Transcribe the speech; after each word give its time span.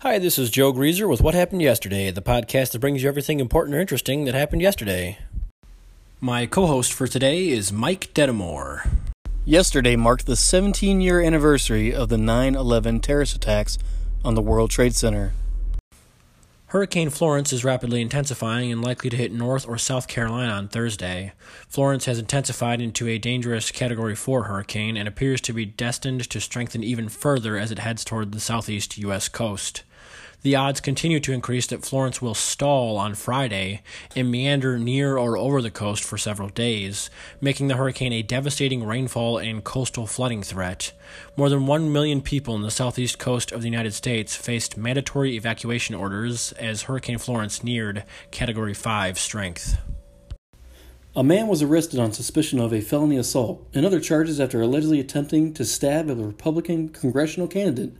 Hi, 0.00 0.18
this 0.18 0.36
is 0.38 0.50
Joe 0.50 0.72
Greaser 0.72 1.06
with 1.06 1.22
What 1.22 1.34
Happened 1.34 1.62
Yesterday, 1.62 2.10
the 2.10 2.20
podcast 2.20 2.72
that 2.72 2.80
brings 2.80 3.02
you 3.02 3.08
everything 3.08 3.38
important 3.38 3.76
or 3.76 3.80
interesting 3.80 4.24
that 4.24 4.34
happened 4.34 4.60
yesterday. 4.60 5.18
My 6.20 6.46
co 6.46 6.66
host 6.66 6.92
for 6.92 7.06
today 7.06 7.48
is 7.48 7.72
Mike 7.72 8.12
Dedamore. 8.14 8.88
Yesterday 9.44 9.94
marked 9.94 10.26
the 10.26 10.34
17 10.34 11.00
year 11.00 11.20
anniversary 11.20 11.94
of 11.94 12.08
the 12.08 12.18
9 12.18 12.56
11 12.56 12.98
terrorist 12.98 13.36
attacks 13.36 13.78
on 14.24 14.34
the 14.34 14.42
World 14.42 14.70
Trade 14.70 14.96
Center. 14.96 15.34
Hurricane 16.72 17.10
Florence 17.10 17.52
is 17.52 17.66
rapidly 17.66 18.00
intensifying 18.00 18.72
and 18.72 18.82
likely 18.82 19.10
to 19.10 19.16
hit 19.18 19.30
North 19.30 19.68
or 19.68 19.76
South 19.76 20.08
Carolina 20.08 20.54
on 20.54 20.68
Thursday. 20.68 21.34
Florence 21.68 22.06
has 22.06 22.18
intensified 22.18 22.80
into 22.80 23.06
a 23.06 23.18
dangerous 23.18 23.70
Category 23.70 24.14
4 24.14 24.44
hurricane 24.44 24.96
and 24.96 25.06
appears 25.06 25.42
to 25.42 25.52
be 25.52 25.66
destined 25.66 26.30
to 26.30 26.40
strengthen 26.40 26.82
even 26.82 27.10
further 27.10 27.58
as 27.58 27.70
it 27.70 27.80
heads 27.80 28.06
toward 28.06 28.32
the 28.32 28.40
southeast 28.40 28.96
U.S. 28.96 29.28
coast. 29.28 29.82
The 30.42 30.56
odds 30.56 30.80
continue 30.80 31.20
to 31.20 31.32
increase 31.32 31.68
that 31.68 31.84
Florence 31.84 32.20
will 32.20 32.34
stall 32.34 32.96
on 32.96 33.14
Friday 33.14 33.82
and 34.16 34.28
meander 34.28 34.76
near 34.76 35.16
or 35.16 35.36
over 35.36 35.62
the 35.62 35.70
coast 35.70 36.02
for 36.02 36.18
several 36.18 36.48
days, 36.48 37.10
making 37.40 37.68
the 37.68 37.76
hurricane 37.76 38.12
a 38.12 38.22
devastating 38.22 38.84
rainfall 38.84 39.38
and 39.38 39.62
coastal 39.62 40.04
flooding 40.08 40.42
threat. 40.42 40.92
More 41.36 41.48
than 41.48 41.66
1 41.66 41.92
million 41.92 42.22
people 42.22 42.56
in 42.56 42.62
the 42.62 42.72
southeast 42.72 43.20
coast 43.20 43.52
of 43.52 43.60
the 43.60 43.68
United 43.68 43.94
States 43.94 44.34
faced 44.34 44.76
mandatory 44.76 45.36
evacuation 45.36 45.94
orders 45.94 46.50
as 46.52 46.82
Hurricane 46.82 47.18
Florence 47.18 47.62
neared 47.62 48.02
Category 48.32 48.74
5 48.74 49.20
strength. 49.20 49.78
A 51.14 51.22
man 51.22 51.46
was 51.46 51.62
arrested 51.62 52.00
on 52.00 52.10
suspicion 52.12 52.58
of 52.58 52.72
a 52.72 52.80
felony 52.80 53.16
assault 53.16 53.64
and 53.74 53.86
other 53.86 54.00
charges 54.00 54.40
after 54.40 54.60
allegedly 54.60 54.98
attempting 54.98 55.54
to 55.54 55.64
stab 55.64 56.10
a 56.10 56.16
Republican 56.16 56.88
congressional 56.88 57.46
candidate 57.46 57.92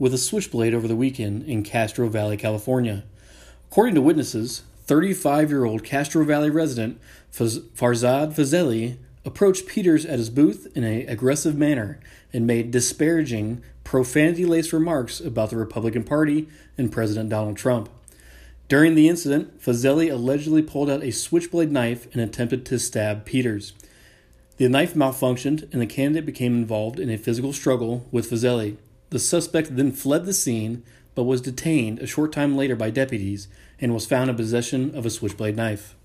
with 0.00 0.14
a 0.14 0.18
switchblade 0.18 0.74
over 0.74 0.88
the 0.88 0.96
weekend 0.96 1.44
in 1.44 1.62
Castro 1.62 2.08
Valley, 2.08 2.36
California. 2.36 3.04
According 3.70 3.94
to 3.94 4.00
witnesses, 4.00 4.62
35 4.86 5.50
year 5.50 5.64
old 5.64 5.84
Castro 5.84 6.24
Valley 6.24 6.50
resident 6.50 6.98
Farzad 7.32 8.34
Fazeli 8.34 8.96
approached 9.24 9.66
Peters 9.66 10.06
at 10.06 10.18
his 10.18 10.30
booth 10.30 10.66
in 10.74 10.82
an 10.82 11.06
aggressive 11.06 11.56
manner 11.56 12.00
and 12.32 12.46
made 12.46 12.70
disparaging, 12.70 13.62
profanity 13.84 14.46
laced 14.46 14.72
remarks 14.72 15.20
about 15.20 15.50
the 15.50 15.56
Republican 15.56 16.02
Party 16.02 16.48
and 16.78 16.90
President 16.90 17.28
Donald 17.28 17.58
Trump. 17.58 17.90
During 18.68 18.94
the 18.94 19.08
incident, 19.08 19.60
Fazeli 19.60 20.10
allegedly 20.10 20.62
pulled 20.62 20.88
out 20.88 21.02
a 21.02 21.10
switchblade 21.10 21.70
knife 21.70 22.06
and 22.14 22.22
attempted 22.22 22.64
to 22.66 22.78
stab 22.78 23.26
Peters. 23.26 23.74
The 24.56 24.68
knife 24.68 24.94
malfunctioned, 24.94 25.70
and 25.72 25.82
the 25.82 25.86
candidate 25.86 26.24
became 26.24 26.54
involved 26.54 26.98
in 26.98 27.10
a 27.10 27.18
physical 27.18 27.52
struggle 27.52 28.06
with 28.10 28.30
Fazeli. 28.30 28.76
The 29.10 29.18
suspect 29.18 29.76
then 29.76 29.92
fled 29.92 30.24
the 30.24 30.32
scene 30.32 30.84
but 31.14 31.24
was 31.24 31.40
detained 31.40 31.98
a 31.98 32.06
short 32.06 32.32
time 32.32 32.56
later 32.56 32.76
by 32.76 32.90
deputies 32.90 33.48
and 33.80 33.92
was 33.92 34.06
found 34.06 34.30
in 34.30 34.36
possession 34.36 34.94
of 34.94 35.04
a 35.04 35.10
switchblade 35.10 35.56
knife. 35.56 35.96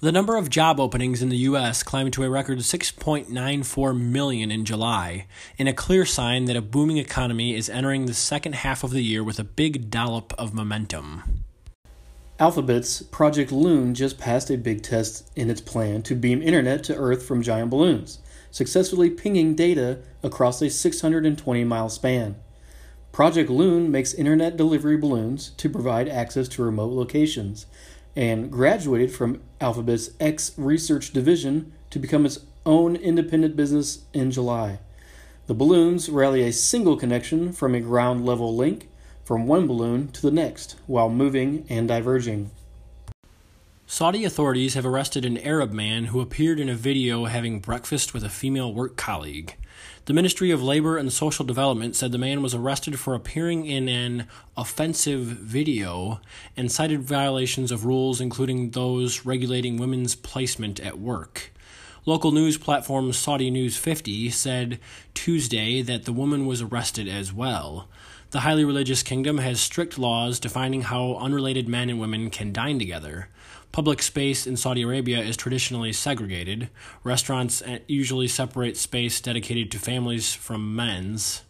The 0.00 0.12
number 0.12 0.36
of 0.36 0.50
job 0.50 0.78
openings 0.78 1.22
in 1.22 1.30
the 1.30 1.38
U.S. 1.38 1.82
climbed 1.82 2.12
to 2.12 2.22
a 2.22 2.30
record 2.30 2.58
6.94 2.58 3.98
million 3.98 4.50
in 4.50 4.64
July, 4.64 5.26
in 5.56 5.66
a 5.66 5.72
clear 5.72 6.04
sign 6.04 6.44
that 6.44 6.56
a 6.56 6.60
booming 6.62 6.98
economy 6.98 7.54
is 7.54 7.70
entering 7.70 8.06
the 8.06 8.14
second 8.14 8.56
half 8.56 8.84
of 8.84 8.90
the 8.90 9.02
year 9.02 9.24
with 9.24 9.38
a 9.38 9.44
big 9.44 9.90
dollop 9.90 10.34
of 10.38 10.54
momentum. 10.54 11.42
Alphabet's 12.38 13.02
Project 13.02 13.50
Loon 13.50 13.94
just 13.94 14.18
passed 14.18 14.50
a 14.50 14.58
big 14.58 14.82
test 14.82 15.30
in 15.34 15.48
its 15.48 15.62
plan 15.62 16.02
to 16.02 16.14
beam 16.14 16.42
internet 16.42 16.84
to 16.84 16.94
Earth 16.94 17.22
from 17.22 17.42
giant 17.42 17.70
balloons 17.70 18.18
successfully 18.56 19.10
pinging 19.10 19.54
data 19.54 19.98
across 20.22 20.62
a 20.62 20.70
620 20.70 21.64
mile 21.64 21.90
span. 21.90 22.34
Project 23.12 23.50
Loon 23.50 23.90
makes 23.90 24.14
internet 24.14 24.56
delivery 24.56 24.96
balloons 24.96 25.50
to 25.58 25.68
provide 25.68 26.08
access 26.08 26.48
to 26.48 26.64
remote 26.64 26.90
locations 26.94 27.66
and 28.16 28.50
graduated 28.50 29.12
from 29.12 29.42
Alphabet's 29.60 30.08
X 30.18 30.52
Research 30.56 31.12
Division 31.12 31.70
to 31.90 31.98
become 31.98 32.24
its 32.24 32.38
own 32.64 32.96
independent 32.96 33.56
business 33.56 34.06
in 34.14 34.30
July. 34.30 34.78
The 35.48 35.54
balloons 35.54 36.08
rally 36.08 36.42
a 36.42 36.50
single 36.50 36.96
connection 36.96 37.52
from 37.52 37.74
a 37.74 37.80
ground 37.80 38.24
level 38.24 38.56
link 38.56 38.88
from 39.22 39.46
one 39.46 39.66
balloon 39.66 40.08
to 40.12 40.22
the 40.22 40.30
next 40.30 40.76
while 40.86 41.10
moving 41.10 41.66
and 41.68 41.86
diverging. 41.86 42.50
Saudi 43.96 44.26
authorities 44.26 44.74
have 44.74 44.84
arrested 44.84 45.24
an 45.24 45.38
Arab 45.38 45.72
man 45.72 46.04
who 46.04 46.20
appeared 46.20 46.60
in 46.60 46.68
a 46.68 46.74
video 46.74 47.24
having 47.24 47.60
breakfast 47.60 48.12
with 48.12 48.22
a 48.22 48.28
female 48.28 48.74
work 48.74 48.94
colleague. 48.98 49.56
The 50.04 50.12
Ministry 50.12 50.50
of 50.50 50.62
Labor 50.62 50.98
and 50.98 51.10
Social 51.10 51.46
Development 51.46 51.96
said 51.96 52.12
the 52.12 52.18
man 52.18 52.42
was 52.42 52.54
arrested 52.54 53.00
for 53.00 53.14
appearing 53.14 53.64
in 53.64 53.88
an 53.88 54.28
offensive 54.54 55.22
video 55.22 56.20
and 56.58 56.70
cited 56.70 57.04
violations 57.04 57.72
of 57.72 57.86
rules, 57.86 58.20
including 58.20 58.72
those 58.72 59.24
regulating 59.24 59.78
women's 59.78 60.14
placement 60.14 60.78
at 60.78 60.98
work. 60.98 61.54
Local 62.04 62.32
news 62.32 62.58
platform 62.58 63.14
Saudi 63.14 63.50
News 63.50 63.78
50 63.78 64.28
said 64.28 64.78
Tuesday 65.14 65.80
that 65.80 66.04
the 66.04 66.12
woman 66.12 66.44
was 66.44 66.60
arrested 66.60 67.08
as 67.08 67.32
well. 67.32 67.88
The 68.30 68.40
highly 68.40 68.64
religious 68.64 69.02
kingdom 69.02 69.38
has 69.38 69.58
strict 69.60 69.98
laws 69.98 70.38
defining 70.38 70.82
how 70.82 71.14
unrelated 71.14 71.68
men 71.68 71.88
and 71.88 71.98
women 71.98 72.28
can 72.28 72.52
dine 72.52 72.78
together. 72.78 73.28
Public 73.76 74.00
space 74.00 74.46
in 74.46 74.56
Saudi 74.56 74.80
Arabia 74.80 75.20
is 75.20 75.36
traditionally 75.36 75.92
segregated. 75.92 76.70
Restaurants 77.04 77.60
uh, 77.60 77.80
usually 77.86 78.26
separate 78.26 78.78
space 78.78 79.20
dedicated 79.20 79.70
to 79.70 79.78
families 79.78 80.32
from 80.32 80.74
men's. 80.74 81.42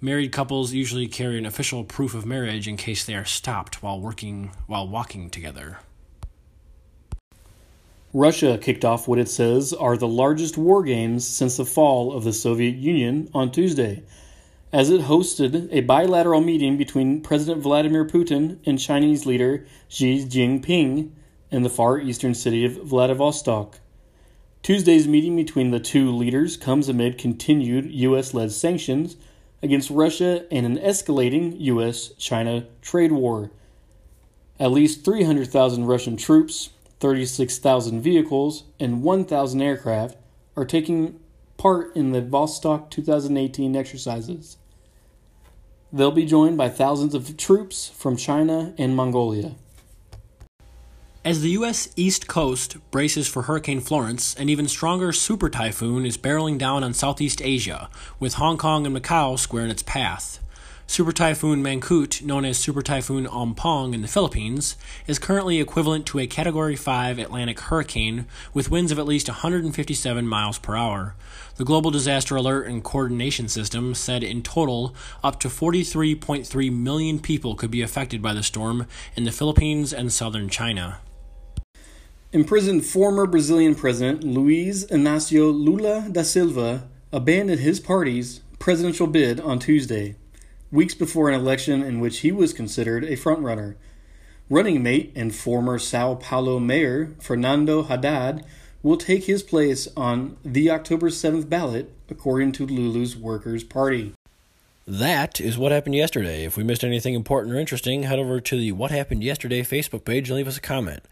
Married 0.00 0.32
couples 0.32 0.72
usually 0.72 1.06
carry 1.06 1.36
an 1.36 1.44
official 1.44 1.84
proof 1.84 2.14
of 2.14 2.24
marriage 2.24 2.66
in 2.66 2.78
case 2.78 3.04
they 3.04 3.14
are 3.14 3.26
stopped 3.26 3.82
while 3.82 4.00
working 4.00 4.50
while 4.66 4.88
walking 4.88 5.28
together. 5.28 5.80
Russia 8.14 8.56
kicked 8.56 8.86
off 8.86 9.06
what 9.06 9.18
it 9.18 9.28
says 9.28 9.74
are 9.74 9.98
the 9.98 10.08
largest 10.08 10.56
war 10.56 10.82
games 10.82 11.28
since 11.28 11.58
the 11.58 11.66
fall 11.66 12.14
of 12.14 12.24
the 12.24 12.32
Soviet 12.32 12.76
Union 12.76 13.28
on 13.34 13.52
Tuesday 13.52 14.02
as 14.72 14.88
it 14.88 15.02
hosted 15.02 15.68
a 15.70 15.82
bilateral 15.82 16.40
meeting 16.40 16.78
between 16.78 17.20
President 17.20 17.62
Vladimir 17.62 18.06
Putin 18.06 18.58
and 18.64 18.80
Chinese 18.80 19.26
leader 19.26 19.66
Xi 19.88 20.24
Jinping 20.24 21.10
in 21.50 21.62
the 21.62 21.70
far 21.70 21.98
eastern 21.98 22.34
city 22.34 22.64
of 22.64 22.82
Vladivostok. 22.82 23.80
Tuesday's 24.62 25.08
meeting 25.08 25.36
between 25.36 25.70
the 25.70 25.80
two 25.80 26.10
leaders 26.10 26.56
comes 26.56 26.88
amid 26.88 27.16
continued 27.16 27.90
U.S. 27.92 28.34
led 28.34 28.52
sanctions 28.52 29.16
against 29.62 29.90
Russia 29.90 30.46
and 30.52 30.66
an 30.66 30.78
escalating 30.78 31.58
U.S. 31.60 32.12
China 32.18 32.66
trade 32.82 33.12
war. 33.12 33.50
At 34.60 34.72
least 34.72 35.04
300,000 35.04 35.86
Russian 35.86 36.16
troops, 36.16 36.70
36,000 37.00 38.00
vehicles, 38.00 38.64
and 38.80 39.02
1,000 39.02 39.62
aircraft 39.62 40.16
are 40.56 40.64
taking 40.64 41.20
part 41.56 41.94
in 41.94 42.12
the 42.12 42.20
Vostok 42.20 42.90
2018 42.90 43.76
exercises. 43.76 44.56
They'll 45.92 46.10
be 46.10 46.26
joined 46.26 46.58
by 46.58 46.68
thousands 46.68 47.14
of 47.14 47.36
troops 47.36 47.88
from 47.88 48.16
China 48.16 48.74
and 48.76 48.94
Mongolia. 48.94 49.54
As 51.28 51.42
the 51.42 51.50
U.S. 51.50 51.90
East 51.94 52.26
Coast 52.26 52.78
braces 52.90 53.28
for 53.28 53.42
Hurricane 53.42 53.82
Florence, 53.82 54.34
an 54.36 54.48
even 54.48 54.66
stronger 54.66 55.12
super 55.12 55.50
typhoon 55.50 56.06
is 56.06 56.16
barreling 56.16 56.56
down 56.56 56.82
on 56.82 56.94
Southeast 56.94 57.42
Asia, 57.44 57.90
with 58.18 58.40
Hong 58.40 58.56
Kong 58.56 58.86
and 58.86 58.96
Macau 58.96 59.38
square 59.38 59.64
in 59.64 59.70
its 59.70 59.82
path. 59.82 60.38
Super 60.86 61.12
Typhoon 61.12 61.62
Mangkhut, 61.62 62.22
known 62.22 62.46
as 62.46 62.56
Super 62.56 62.80
Typhoon 62.80 63.26
Ompong 63.26 63.92
in 63.92 64.00
the 64.00 64.08
Philippines, 64.08 64.74
is 65.06 65.18
currently 65.18 65.60
equivalent 65.60 66.06
to 66.06 66.18
a 66.18 66.26
Category 66.26 66.76
5 66.76 67.18
Atlantic 67.18 67.60
hurricane 67.60 68.24
with 68.54 68.70
winds 68.70 68.90
of 68.90 68.98
at 68.98 69.04
least 69.04 69.28
157 69.28 70.26
miles 70.26 70.58
per 70.58 70.76
hour. 70.76 71.14
The 71.56 71.66
Global 71.66 71.90
Disaster 71.90 72.36
Alert 72.36 72.68
and 72.68 72.82
Coordination 72.82 73.48
System 73.48 73.94
said 73.94 74.24
in 74.24 74.42
total 74.42 74.94
up 75.22 75.38
to 75.40 75.48
43.3 75.48 76.72
million 76.72 77.18
people 77.20 77.54
could 77.54 77.70
be 77.70 77.82
affected 77.82 78.22
by 78.22 78.32
the 78.32 78.42
storm 78.42 78.86
in 79.14 79.24
the 79.24 79.30
Philippines 79.30 79.92
and 79.92 80.10
southern 80.10 80.48
China. 80.48 81.00
Imprisoned 82.30 82.84
former 82.84 83.26
Brazilian 83.26 83.74
President 83.74 84.22
Luiz 84.22 84.84
Inácio 84.88 85.50
Lula 85.50 86.10
da 86.12 86.20
Silva 86.20 86.86
abandoned 87.10 87.60
his 87.60 87.80
party's 87.80 88.42
presidential 88.58 89.06
bid 89.06 89.40
on 89.40 89.58
Tuesday 89.58 90.14
weeks 90.70 90.94
before 90.94 91.30
an 91.30 91.34
election 91.34 91.82
in 91.82 92.00
which 92.00 92.18
he 92.18 92.30
was 92.30 92.52
considered 92.52 93.02
a 93.02 93.16
frontrunner. 93.16 93.76
Running 94.50 94.82
mate 94.82 95.10
and 95.16 95.34
former 95.34 95.78
Sao 95.78 96.16
Paulo 96.16 96.58
mayor 96.58 97.14
Fernando 97.18 97.84
Haddad 97.84 98.44
will 98.82 98.98
take 98.98 99.24
his 99.24 99.42
place 99.42 99.88
on 99.96 100.36
the 100.44 100.70
October 100.70 101.08
7th 101.08 101.48
ballot, 101.48 101.90
according 102.10 102.52
to 102.52 102.66
Lula's 102.66 103.16
Workers' 103.16 103.64
Party. 103.64 104.12
That 104.86 105.40
is 105.40 105.56
what 105.56 105.72
happened 105.72 105.94
yesterday. 105.94 106.44
If 106.44 106.58
we 106.58 106.64
missed 106.64 106.84
anything 106.84 107.14
important 107.14 107.54
or 107.54 107.58
interesting, 107.58 108.02
head 108.02 108.18
over 108.18 108.38
to 108.38 108.56
the 108.58 108.72
What 108.72 108.90
Happened 108.90 109.24
Yesterday 109.24 109.62
Facebook 109.62 110.04
page 110.04 110.28
and 110.28 110.36
leave 110.36 110.48
us 110.48 110.58
a 110.58 110.62
comment. 110.62 111.02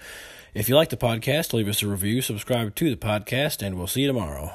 If 0.57 0.71
you 0.71 0.75
like 0.75 0.89
the 0.89 0.97
podcast, 0.97 1.53
leave 1.53 1.69
us 1.69 1.83
a 1.83 1.87
review, 1.87 2.23
subscribe 2.23 2.75
to 2.77 2.89
the 2.89 2.97
podcast, 2.97 3.61
and 3.61 3.77
we'll 3.77 3.87
see 3.87 4.01
you 4.01 4.07
tomorrow. 4.07 4.55